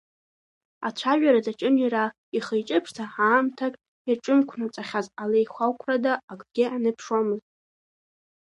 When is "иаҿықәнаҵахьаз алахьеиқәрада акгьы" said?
4.09-6.65